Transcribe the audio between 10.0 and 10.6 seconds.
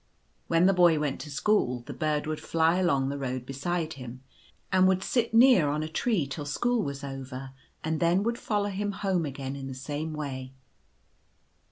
way.